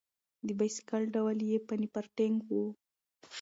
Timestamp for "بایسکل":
0.59-1.03